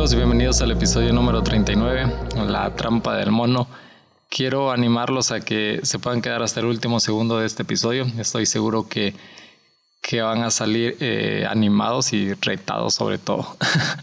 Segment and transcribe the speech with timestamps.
[0.00, 0.14] amigos?
[0.14, 2.10] Bienvenidos al episodio número 39,
[2.48, 3.68] La trampa del mono.
[4.30, 8.06] Quiero animarlos a que se puedan quedar hasta el último segundo de este episodio.
[8.16, 9.12] Estoy seguro que,
[10.00, 13.58] que van a salir eh, animados y retados sobre todo.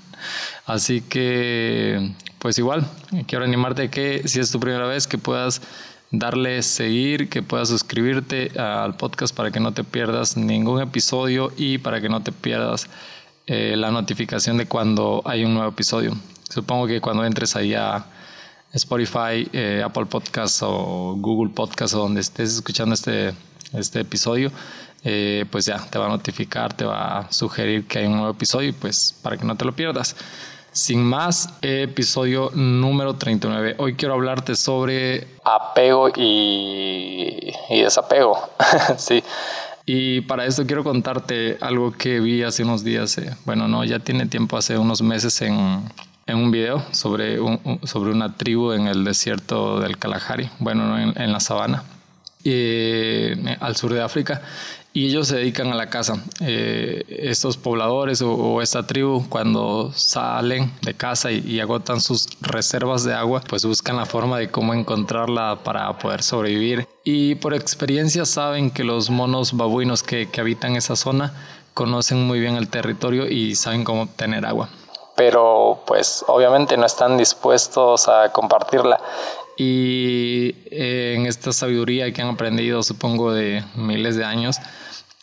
[0.68, 2.86] Así que, pues igual,
[3.26, 5.64] quiero animarte que si es tu primera vez que puedas
[6.12, 11.80] darle seguir, que puedas suscribirte al podcast para que no te pierdas ningún episodio y
[11.80, 12.88] para que no te pierdas
[13.48, 16.12] eh, la notificación de cuando hay un nuevo episodio.
[16.50, 18.06] Supongo que cuando entres ahí a
[18.74, 23.34] Spotify, eh, Apple Podcasts o Google Podcasts o donde estés escuchando este,
[23.72, 24.52] este episodio,
[25.04, 28.32] eh, pues ya te va a notificar, te va a sugerir que hay un nuevo
[28.32, 30.18] episodio, pues para que no te lo pierdas.
[30.74, 33.78] Sin más, episodio número 39.
[33.80, 38.50] Hoy quiero hablarte sobre apego y, desapego.
[38.98, 39.24] sí.
[39.90, 43.18] Y para esto quiero contarte algo que vi hace unos días.
[43.20, 45.82] Eh, bueno, no, ya tiene tiempo, hace unos meses en,
[46.26, 47.38] en un video sobre,
[47.84, 51.84] sobre una tribu en el desierto del Kalahari, bueno, en, en la sabana,
[52.44, 54.42] eh, al sur de África
[54.98, 56.16] y ellos se dedican a la caza.
[56.42, 63.14] Eh, estos pobladores o, esta tribu cuando salen de casa y, agotan sus reservas de
[63.14, 66.88] agua, pues buscan la forma de cómo encontrarla para poder sobrevivir.
[67.04, 71.32] Y por experiencia saben que los monos babuinos que, que habitan esa zona
[71.76, 74.68] conocen muy bien el territorio y saben cómo obtener agua
[75.16, 79.00] pero pues obviamente no están dispuestos a compartirla.
[79.58, 84.58] Y eh, en esta sabiduría que han aprendido, supongo, de miles de años,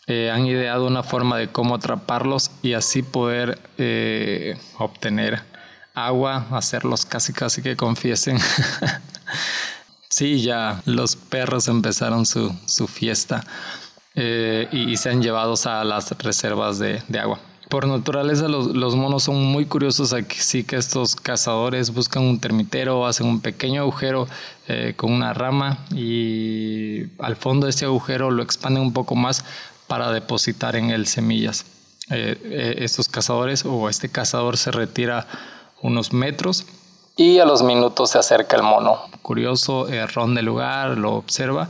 [0.07, 5.41] eh, han ideado una forma de cómo atraparlos y así poder eh, obtener
[5.95, 8.37] agua, hacerlos casi casi que confiesen.
[10.09, 13.43] sí, ya los perros empezaron su, su fiesta
[14.13, 17.39] eh, y, se han llevado a las reservas de, de agua.
[17.67, 23.07] Por naturaleza los, los, monos son muy curiosos, así que estos cazadores buscan un termitero,
[23.07, 24.27] hacen un pequeño agujero
[24.95, 29.43] con una rama y al fondo de ese agujero lo expanden un poco más
[29.87, 31.65] para depositar en él semillas.
[32.09, 35.25] Eh, eh, estos cazadores o este cazador se retira
[35.81, 36.65] unos metros
[37.17, 38.99] y a los minutos se acerca el mono.
[39.21, 41.69] Curioso, eh, ronda el lugar, lo observa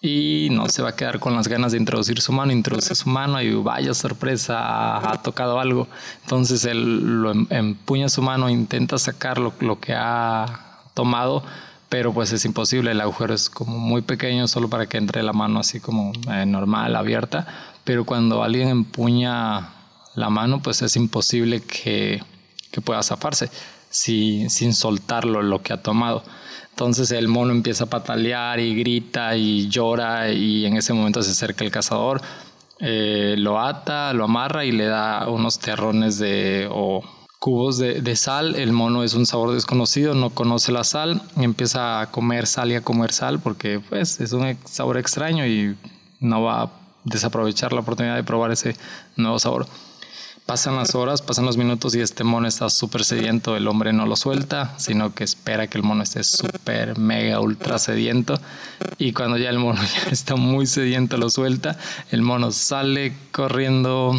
[0.00, 3.08] y no se va a quedar con las ganas de introducir su mano, introduce su
[3.08, 5.86] mano y vaya sorpresa, ha, tocado algo.
[6.22, 11.44] Entonces él lo em, empuña su mano, intenta sacar lo, lo que ha tomado
[11.92, 15.34] pero pues es imposible, el agujero es como muy pequeño solo para que entre la
[15.34, 17.46] mano así como eh, normal, abierta,
[17.84, 19.74] pero cuando alguien empuña
[20.14, 22.22] la mano pues es imposible que,
[22.70, 23.50] que pueda zafarse
[23.90, 26.24] si, sin soltarlo lo que ha tomado.
[26.70, 31.32] Entonces el mono empieza a patalear y grita y llora y en ese momento se
[31.32, 32.22] acerca el cazador,
[32.80, 36.66] eh, lo ata, lo amarra y le da unos terrones de...
[37.42, 38.54] cubos de, sal.
[38.54, 42.76] El mono es un sabor desconocido, no conoce la sal, empieza a comer sal y
[42.76, 45.76] a comer sal porque pues es un sabor extraño y
[46.20, 46.70] no va a
[47.02, 48.76] desaprovechar la oportunidad de probar ese
[49.16, 49.66] nuevo sabor.
[50.46, 53.56] Pasan las horas, pasan los minutos y este mono está súper sediento.
[53.56, 57.80] El hombre no lo suelta, sino que espera que el mono esté súper, mega, ultra
[57.80, 58.40] sediento.
[58.98, 61.76] Y cuando ya el mono ya está muy sediento, lo suelta.
[62.12, 64.14] El mono sale corriendo,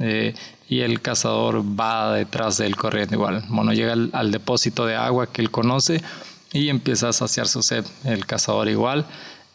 [0.00, 0.34] eh,
[0.68, 3.44] y el cazador va detrás del corriente igual.
[3.48, 6.02] Mono llega al, depósito de agua que él conoce
[6.52, 7.84] y empieza a saciar su sed.
[8.04, 9.06] El cazador igual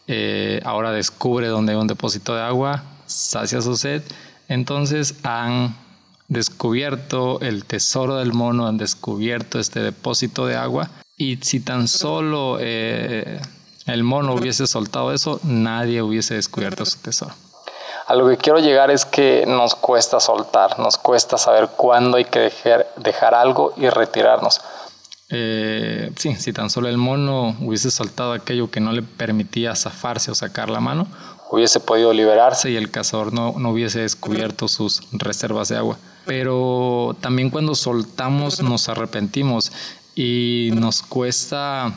[0.06, 4.02] eh, ahora descubre dónde hay un depósito de agua, sacia su sed.
[4.48, 5.76] Entonces han
[6.28, 12.58] descubierto el tesoro del mono, han descubierto este depósito de agua y si tan solo
[12.60, 13.40] eh,
[13.86, 17.34] el mono hubiese soltado eso, nadie hubiese descubierto su tesoro.
[18.10, 22.24] A lo que quiero llegar es que nos cuesta soltar, nos cuesta saber cuándo hay
[22.24, 24.60] que dejar, dejar algo y retirarnos.
[25.28, 30.32] Eh, sí, si tan solo el mono hubiese soltado aquello que no le permitía zafarse
[30.32, 31.06] o sacar la mano,
[31.52, 35.96] hubiese podido liberarse y el cazador no, no hubiese descubierto sus reservas de agua.
[36.26, 39.70] Pero también cuando soltamos nos arrepentimos
[40.16, 41.92] y nos cuesta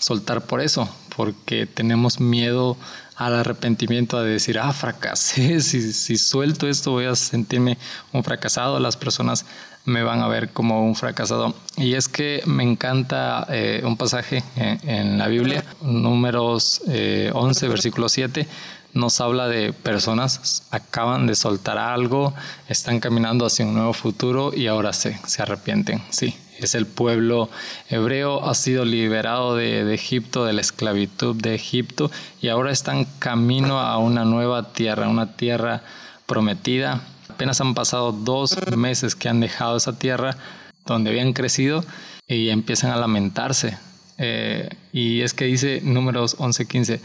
[0.00, 0.88] soltar por eso,
[1.18, 2.76] porque tenemos miedo
[3.16, 7.76] al arrepentimiento de decir, ah, fracasé, si, suelto esto voy a sentirme
[8.12, 9.44] un fracasado, las personas
[9.84, 11.56] me van a ver como un fracasado.
[11.76, 18.08] Y es que me encanta eh, un pasaje en, la Biblia, números 11, eh, versículo
[18.08, 18.46] 7,
[18.94, 22.32] nos habla de personas acaban de soltar algo,
[22.68, 26.00] están caminando hacia un nuevo futuro y ahora se, se arrepienten.
[26.10, 27.48] Sí, es el pueblo
[27.88, 32.10] hebreo, ha sido liberado de, Egipto, de la esclavitud de Egipto,
[32.40, 35.82] y ahora están camino a una nueva tierra, una tierra
[36.26, 37.02] prometida.
[37.28, 40.36] Apenas han pasado dos meses que han dejado esa tierra,
[40.84, 41.84] donde habían crecido
[42.26, 43.78] y empiezan a lamentarse.
[44.18, 47.00] Eh, y es que dice números 11-15,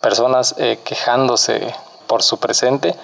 [0.00, 1.74] personas eh, quejándose
[2.06, 2.94] por su presente,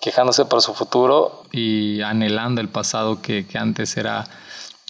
[0.00, 4.26] quejándose por su futuro y anhelando el pasado que, que antes era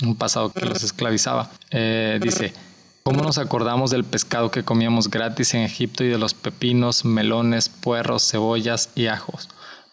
[0.03, 1.51] un pasado que los esclavizaba.
[1.71, 2.53] Eh, dice,
[3.03, 7.69] ¿cómo nos acordamos del pescado que comíamos gratis en Egipto y de los pepinos, melones,
[7.69, 9.49] puerros, cebollas y ajos?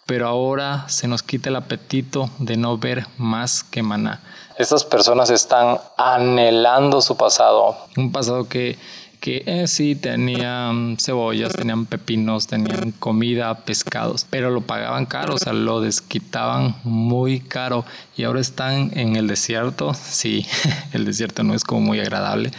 [0.05, 4.21] Pero ahora se nos quita el apetito de no ver más que maná.
[4.57, 7.77] Estas personas están anhelando su pasado.
[7.95, 8.77] Un pasado que
[9.19, 15.37] que eh, sí tenían cebollas, tenían pepinos, tenían comida, pescados, pero lo pagaban caro, o
[15.37, 17.85] sea, lo desquitaban muy caro
[18.15, 19.93] y ahora están en el desierto.
[19.93, 20.45] Sí,
[20.93, 22.51] el desierto no es como muy agradable,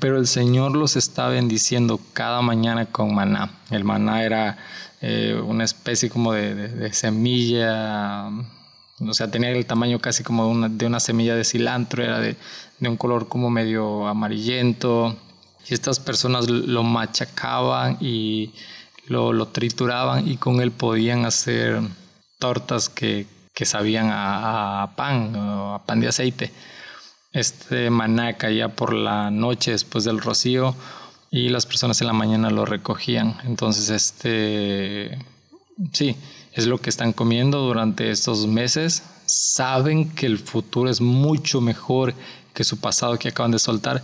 [0.00, 3.50] pero el Señor los está bendiciendo cada mañana con maná.
[3.70, 4.58] El maná era
[5.00, 11.00] eh, una especie como de, semilla, o sea, tenía el tamaño casi como de una,
[11.00, 12.36] semilla de cilantro, era de
[12.80, 15.16] un color como medio amarillento
[15.68, 18.52] y estas personas lo machacaban y
[19.06, 21.80] lo, trituraban y con él podían hacer
[22.38, 23.26] tortas que,
[23.62, 26.50] sabían a, pan o a pan de aceite.
[27.32, 30.74] Este maná caía por la noche después del rocío
[31.30, 33.36] y las personas en la mañana lo recogían.
[33.44, 35.18] Entonces, este,
[35.92, 36.16] sí,
[36.54, 39.02] es lo que están comiendo durante estos meses.
[39.26, 42.14] Saben que el futuro es mucho mejor
[42.54, 44.02] que su pasado que acaban de soltar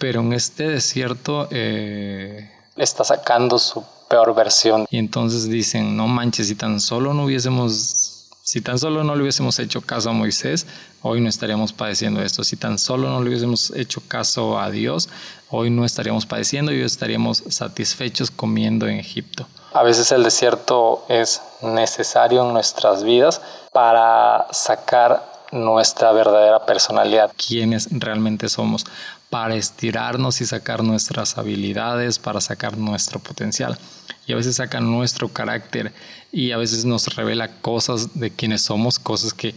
[0.00, 4.86] pero en este desierto eh, está sacando su peor versión.
[4.90, 9.22] Y entonces dicen, no manches, si tan solo no hubiésemos, si tan solo no le
[9.22, 10.66] hubiésemos hecho caso a Moisés,
[11.02, 12.42] hoy no estaríamos padeciendo esto.
[12.44, 15.10] Si tan solo no le hubiésemos hecho caso a Dios,
[15.50, 19.46] hoy no estaríamos padeciendo y hoy estaríamos satisfechos comiendo en Egipto.
[19.74, 27.88] A veces el desierto es necesario en nuestras vidas para sacar nuestra verdadera personalidad, quiénes
[27.90, 28.86] realmente somos,
[29.30, 33.78] para estirarnos y sacar nuestras habilidades, para sacar nuestro potencial.
[34.26, 35.92] Y a veces saca nuestro carácter
[36.32, 39.54] y a veces nos revela cosas de quienes somos, cosas que,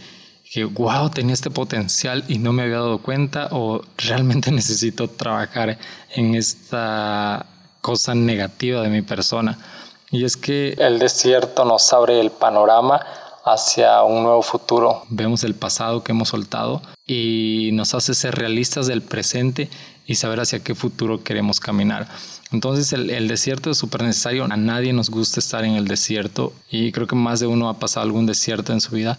[0.51, 5.77] que, wow, tenía este potencial y no me había dado cuenta o realmente necesito trabajar
[6.11, 7.47] en esta
[7.81, 9.57] cosa negativa de mi persona.
[10.11, 13.01] Y es que el desierto nos abre el panorama
[13.43, 15.03] hacia un nuevo futuro.
[15.09, 19.69] Vemos el pasado que hemos soltado y nos hace ser realistas del presente
[20.05, 22.07] y saber hacia qué futuro queremos caminar.
[22.51, 24.45] Entonces el, desierto es súper necesario.
[24.45, 27.79] A nadie nos gusta estar en el desierto y creo que más de uno ha
[27.79, 29.17] pasado algún desierto en su vida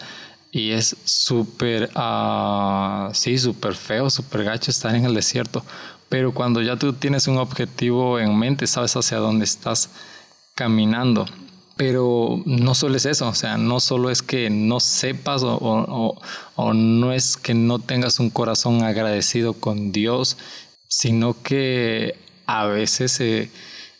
[0.52, 5.64] y es súper, uh, sí, súper feo, súper gacho estar en el desierto.
[6.08, 9.90] Pero cuando ya tú tienes un objetivo en mente, sabes hacia dónde estás
[10.54, 11.26] caminando.
[11.76, 16.16] Pero no solo es eso, o sea, no solo es que no sepas o,
[16.72, 20.36] no es que no tengas un corazón agradecido con Dios,
[20.88, 22.16] sino que
[22.46, 23.50] a veces eh,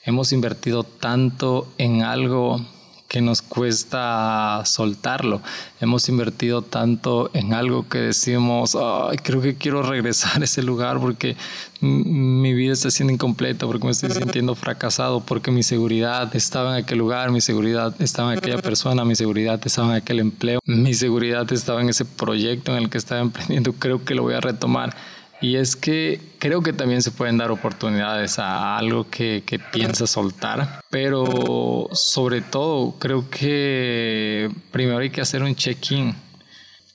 [0.05, 2.65] hemos invertido tanto en algo
[3.14, 5.40] que nos cuesta soltarlo.
[5.81, 8.76] Hemos invertido tanto en algo que decimos,
[9.22, 11.37] creo que quiero regresar a ese lugar porque
[11.81, 16.83] mi vida está siendo incompleta, porque me estoy sintiendo fracasado, porque mi seguridad estaba en
[16.83, 20.92] aquel lugar, mi seguridad estaba en aquella persona, mi seguridad estaba en aquel empleo, mi
[20.92, 24.40] seguridad estaba en ese proyecto en el que estaba emprendiendo, creo que lo voy a
[24.40, 24.92] retomar
[25.41, 30.11] y es que creo que también se pueden dar oportunidades a algo que, que piensas
[30.11, 36.14] soltar, pero sobre todo creo que primero hay que hacer un check-in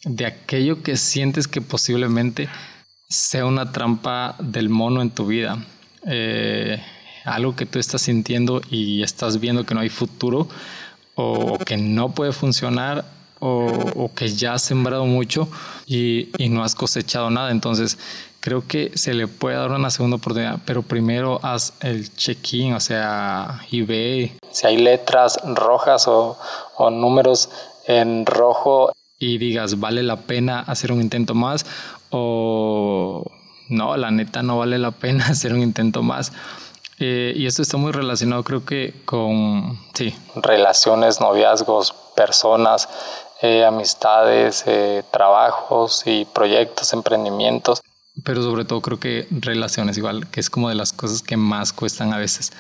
[0.05, 2.49] de aquello que sientes que posiblemente
[3.07, 5.57] sea una trampa del mono en tu vida.
[6.05, 6.81] Eh,
[7.25, 10.47] algo que tú estás sintiendo y estás viendo que no hay futuro
[11.15, 13.05] o que no puede funcionar
[13.39, 15.47] o, que ya has sembrado mucho
[15.85, 17.51] y, no has cosechado nada.
[17.51, 17.97] Entonces
[18.39, 22.79] creo que se le puede dar una segunda oportunidad, pero primero haz el check-in, o
[22.79, 26.37] sea, y ve si hay letras rojas o,
[26.77, 27.49] o números
[27.85, 31.65] en rojo y digas, vale la pena hacer un intento más
[32.09, 33.23] o
[33.69, 36.31] no, la neta no vale la pena hacer un intento más.
[37.01, 42.89] Eh, y esto está muy relacionado creo que con, sí, relaciones, noviazgos, personas,
[43.41, 47.81] eh, amistades, eh, trabajos y proyectos, emprendimientos
[48.23, 51.73] pero sobre todo creo que relaciones igual, que es como de las cosas que más
[51.73, 52.51] cuestan a veces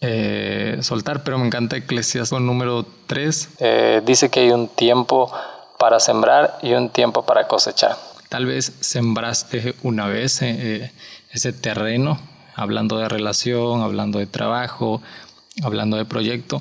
[0.00, 3.48] eh, soltar, pero me encanta Eclesiastes número 3.
[3.58, 5.32] Eh, dice que hay un tiempo
[5.78, 7.96] para sembrar y un tiempo para cosechar.
[8.28, 10.92] Tal vez sembraste una vez eh,
[11.30, 12.18] ese terreno,
[12.54, 15.00] hablando de relación, hablando de trabajo,
[15.62, 16.60] hablando de proyecto,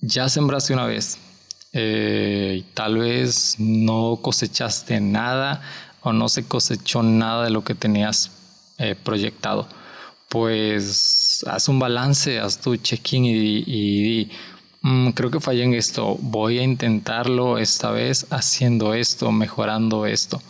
[0.00, 1.18] ya sembraste una vez,
[1.74, 5.60] y tal vez no cosechaste nada
[6.02, 8.30] o no se cosechó nada de lo que tenías
[8.78, 9.66] eh, proyectado,
[10.28, 14.30] pues haz un balance, haz tu check-in y,
[14.82, 20.42] mm, creo que fallé en esto, voy a intentarlo esta vez haciendo esto, mejorando esto.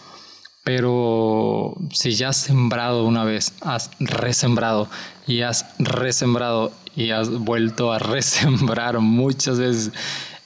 [0.64, 4.88] Pero si ya has sembrado una vez, has resembrado
[5.26, 9.92] y has resembrado y has vuelto a resembrar muchas veces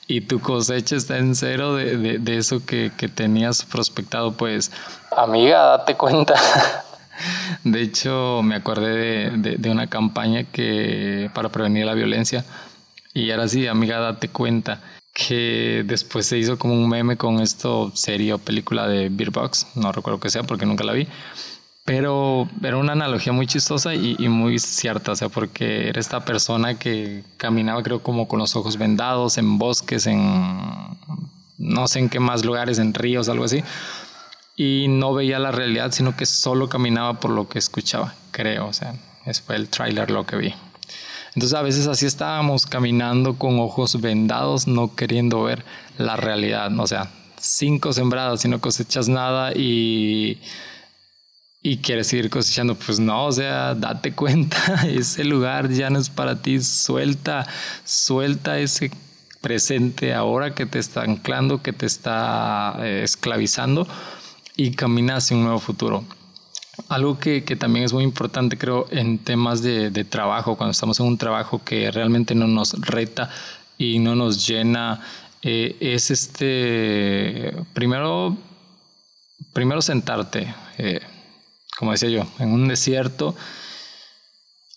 [0.08, 4.72] y tu cosecha está en cero de, eso que, tenías prospectado, pues
[5.16, 6.34] amiga, date cuenta.
[7.64, 12.44] De hecho, me acordé de, una campaña que para prevenir la violencia
[13.12, 14.80] y era así, amiga, date cuenta
[15.12, 19.66] que después se hizo como un meme con esto serie o película de Beer Box,
[19.74, 21.08] no recuerdo que sea porque nunca la vi,
[21.88, 26.78] pero era una analogía muy chistosa y, muy cierta, o sea, porque era esta persona
[26.78, 30.18] que caminaba creo como con los ojos vendados en bosques, en
[31.56, 33.64] no sé en qué más lugares, en ríos, algo así,
[34.54, 38.74] y no veía la realidad, sino que solo caminaba por lo que escuchaba, creo, o
[38.74, 40.54] sea, ese fue el tráiler lo que vi.
[41.34, 45.64] Entonces a veces así estábamos caminando con ojos vendados, no queriendo ver
[45.96, 46.70] la realidad.
[46.78, 50.38] O sea, cinco sembradas y no cosechas nada y,
[51.62, 52.74] y quieres seguir cosechando.
[52.74, 56.60] Pues no, o sea, date cuenta, ese lugar ya no es para ti.
[56.60, 57.46] Suelta,
[57.84, 58.90] suelta ese
[59.40, 63.86] presente ahora que te está anclando, que te está eh, esclavizando
[64.56, 66.04] y camina hacia un nuevo futuro.
[66.88, 71.18] Algo que, también es muy importante, creo, en temas de, trabajo, cuando estamos en un
[71.18, 73.30] trabajo que realmente no nos reta
[73.76, 75.00] y no nos llena,
[75.42, 78.36] eh, es este, primero,
[79.52, 81.00] primero sentarte, eh,
[81.78, 83.36] como decía yo, en un desierto,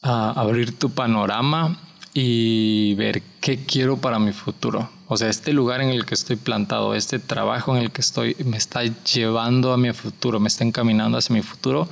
[0.03, 1.79] a abrir tu panorama
[2.13, 4.89] y ver qué quiero para mi futuro.
[5.07, 8.35] O sea, este lugar en el que estoy plantado, este trabajo en el que estoy,
[8.45, 11.87] me está llevando a mi futuro, me está encaminando hacia mi futuro,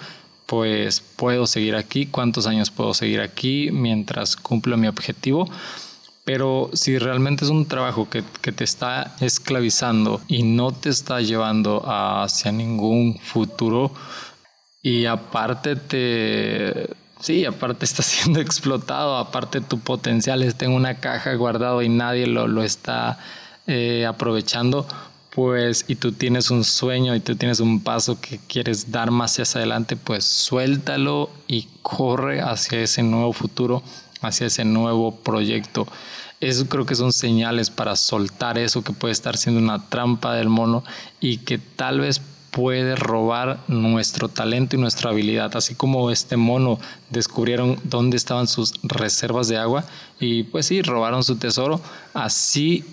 [0.46, 5.50] pues puedo seguir aquí, cuántos años puedo seguir aquí mientras cumplo mi objetivo.
[6.24, 11.22] Pero si realmente es un trabajo que, que te está esclavizando y no te está
[11.22, 13.92] llevando hacia ningún futuro,
[14.82, 21.34] y aparte te Sí, aparte está siendo explotado, aparte tu potencial está en una caja
[21.36, 23.20] guardado y nadie lo, está
[23.68, 24.88] eh, aprovechando,
[25.32, 29.38] pues y tú tienes un sueño y tú tienes un paso que quieres dar más
[29.40, 33.84] hacia adelante, pues suéltalo y corre hacia ese nuevo futuro,
[34.22, 35.88] hacia ese nuevo proyecto.
[36.40, 40.48] Eso creo que son señales para soltar eso que puede estar siendo una trampa del
[40.48, 40.86] mono
[41.20, 42.22] y que tal vez
[42.52, 46.80] puede robar nuestro talento y nuestra habilidad, así como este mono
[47.10, 49.86] descubrieron dónde estaban sus reservas de agua
[50.20, 51.82] y pues sí, robaron su tesoro,
[52.14, 52.84] así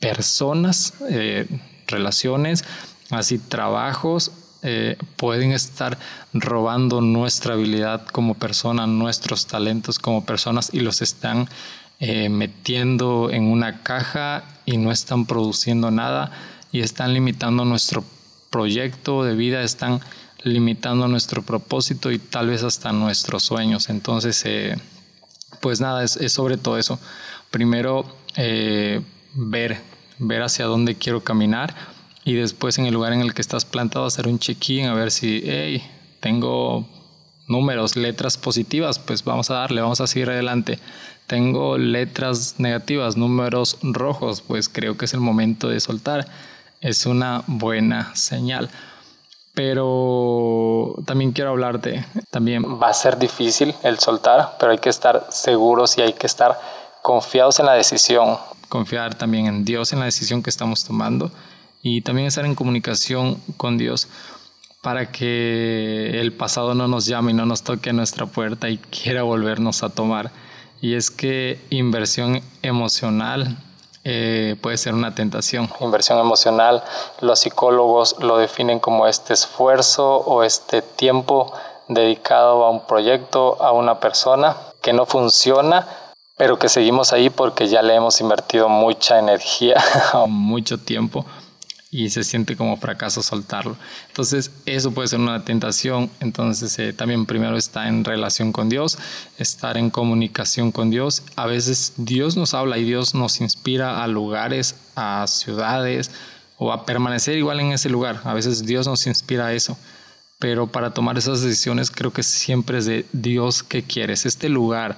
[0.00, 1.46] personas, eh,
[1.86, 2.64] relaciones,
[3.10, 5.98] así trabajos eh, pueden estar
[6.32, 11.48] robando nuestra habilidad como persona, nuestros talentos como personas y los están
[12.00, 16.32] eh, metiendo en una caja y no están produciendo nada
[16.72, 18.04] y están limitando nuestro
[18.50, 20.00] proyecto de vida están
[20.42, 23.88] limitando nuestro propósito y tal vez hasta nuestros sueños.
[23.88, 24.76] Entonces, eh,
[25.60, 26.98] pues nada, es, sobre todo eso.
[27.50, 28.04] Primero,
[28.36, 29.00] eh,
[29.34, 29.80] ver,
[30.18, 31.74] ver hacia dónde quiero caminar
[32.24, 35.10] y después en el lugar en el que estás plantado hacer un check-in a ver
[35.10, 35.82] si, hey,
[36.20, 36.86] tengo
[37.48, 40.78] números, letras positivas, pues vamos a darle, vamos a seguir adelante.
[41.26, 46.26] Tengo letras negativas, números rojos, pues creo que es el momento de soltar
[46.80, 48.70] es una buena señal.
[49.54, 55.26] Pero también quiero hablarte, también va a ser difícil el soltar, pero hay que estar
[55.30, 56.58] seguros y hay que estar
[57.02, 58.38] confiados en la decisión.
[58.68, 61.32] Confiar también en Dios, en la decisión que estamos tomando
[61.82, 64.08] y también estar en comunicación con Dios
[64.82, 68.78] para que el pasado no nos llame y no nos toque a nuestra puerta y
[68.78, 70.30] quiera volvernos a tomar.
[70.80, 73.58] Y es que inversión emocional
[74.04, 75.68] eh, puede ser una tentación.
[75.80, 76.82] Inversión emocional,
[77.20, 81.52] los psicólogos lo definen como este esfuerzo o este tiempo
[81.88, 85.86] dedicado a un proyecto, a una persona que no funciona,
[86.36, 89.82] pero que seguimos ahí porque ya le hemos invertido mucha energía,
[90.28, 91.24] mucho tiempo
[91.90, 93.76] y se siente como fracaso soltarlo.
[94.08, 96.10] Entonces, eso puede ser una tentación.
[96.20, 98.98] Entonces, eh, también primero está en relación con Dios,
[99.38, 101.22] estar en comunicación con Dios.
[101.36, 106.10] A veces Dios nos habla y Dios nos inspira a lugares, a ciudades
[106.58, 108.20] o a permanecer igual en ese lugar.
[108.24, 109.78] A veces Dios nos inspira a eso.
[110.38, 114.26] Pero para tomar esas decisiones creo que siempre es de Dios que quieres.
[114.26, 114.96] Este lugar,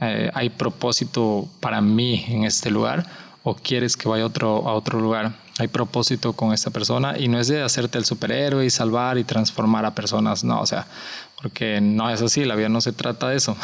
[0.00, 3.06] eh, hay propósito para mí en este lugar
[3.44, 7.38] o quieres que vaya otro, a otro lugar hay propósito con esta persona y no
[7.38, 10.86] es de hacerte el superhéroe y salvar y transformar a personas, no, o sea,
[11.40, 13.56] porque no es así, la vida no se trata de eso,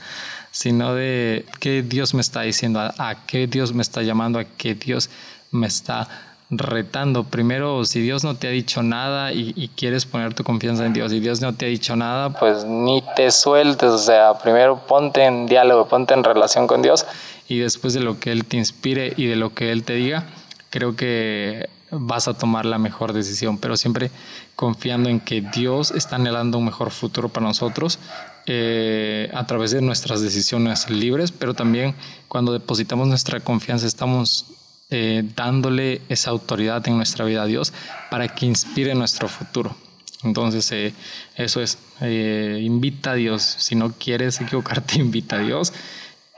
[0.50, 4.74] sino de qué Dios me está diciendo, a, qué Dios me está llamando, a qué
[4.74, 5.10] Dios
[5.52, 6.08] me está
[6.48, 7.24] retando.
[7.24, 10.92] Primero, si Dios no te ha dicho nada y, y, quieres poner tu confianza en
[10.92, 13.90] Dios y Dios no te ha dicho nada, pues ni te sueltes.
[13.90, 17.04] O sea, primero ponte en diálogo, ponte en relación con Dios
[17.48, 20.26] y después de lo que Él te inspire y de lo que Él te diga,
[20.70, 24.10] creo que vas a tomar la mejor decisión, pero siempre
[24.54, 27.98] confiando en que Dios está anhelando un mejor futuro para nosotros
[28.46, 31.94] eh, a través de nuestras decisiones libres, pero también
[32.28, 34.46] cuando depositamos nuestra confianza estamos
[34.90, 37.72] eh, dándole esa autoridad en nuestra vida a Dios
[38.10, 39.76] para que inspire nuestro futuro.
[40.22, 40.94] Entonces, eh,
[41.36, 43.42] eso es, invita a Dios.
[43.42, 45.72] Si no quieres equivocarte, invita a Dios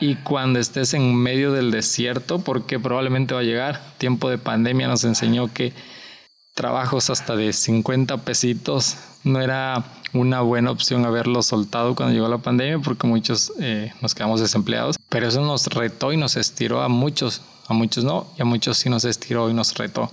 [0.00, 4.88] y cuando estés en medio del desierto, porque probablemente va a llegar, tiempo de pandemia
[4.88, 5.73] nos enseñó que
[6.55, 12.38] trabajos hasta de 50 pesitos no era una buena opción haberlo soltado cuando llegó la
[12.38, 16.88] pandemia porque muchos eh, nos quedamos desempleados, pero eso nos retó y nos estiró a
[16.88, 20.11] muchos, a muchos no, y a muchos sí nos estiró y nos retó.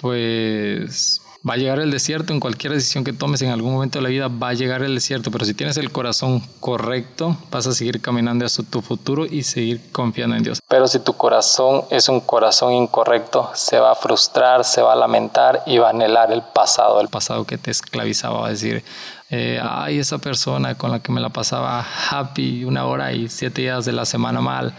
[0.00, 4.02] Pues Va a llegar el desierto en cualquier decisión que tomes en algún momento de
[4.02, 7.72] la vida, va a llegar el desierto, pero si tienes el corazón correcto, vas a
[7.72, 10.60] seguir caminando hacia tu futuro y seguir confiando en Dios.
[10.68, 14.96] Pero si tu corazón es un corazón incorrecto, se va a frustrar, se va a
[14.96, 18.82] lamentar y va a anhelar el pasado, el pasado que te esclavizaba, va a decir,
[19.30, 23.62] eh, ay, esa persona con la que me la pasaba happy una hora y siete
[23.62, 24.74] días de la semana mal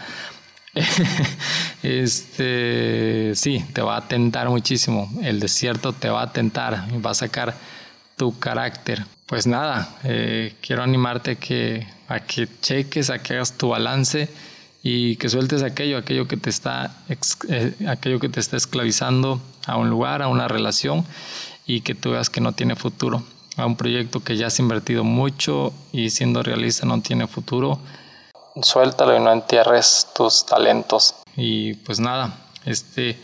[1.82, 5.10] este, sí, te va a tentar muchísimo.
[5.22, 7.54] El desierto te va a tentar y va a sacar
[8.16, 9.04] tu carácter.
[9.26, 14.28] Pues nada, eh, quiero animarte que, a que cheques, a que hagas tu balance
[14.82, 16.96] y que sueltes aquello, aquello que te está,
[17.48, 21.04] eh, aquello que te está esclavizando a un lugar, a una relación
[21.66, 23.22] y que tú veas que no tiene futuro,
[23.56, 27.78] a un proyecto que ya has invertido mucho y siendo realista no tiene futuro
[28.62, 31.14] suéltalo y no entierres tus talentos.
[31.36, 32.34] Y pues nada,
[32.64, 33.18] este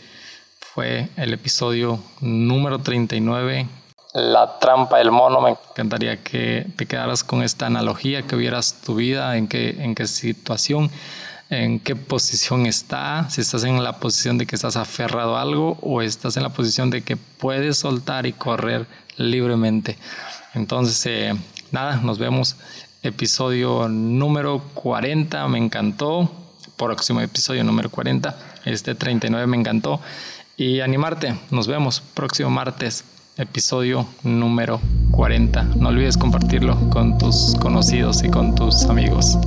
[0.59, 3.67] fue el episodio número 39.
[4.13, 5.41] La trampa del mono.
[5.41, 9.95] Me encantaría que te quedaras con esta analogía, que vieras tu vida, en qué, en
[9.95, 10.89] qué situación,
[11.49, 15.77] en qué posición está, si estás en la posición de que estás aferrado a algo
[15.81, 18.87] o estás en la posición de que puedes soltar y correr
[19.17, 19.97] libremente.
[20.53, 21.35] Entonces, eh,
[21.71, 22.55] nada, nos vemos
[23.07, 26.29] episodio número 40, me encantó.
[26.75, 29.99] Próximo episodio número 40, este 39 me encantó.
[30.57, 33.03] Y animarte, nos vemos próximo martes,
[33.37, 34.79] episodio número
[35.11, 35.63] 40.
[35.63, 39.37] No olvides compartirlo con tus conocidos y con tus amigos.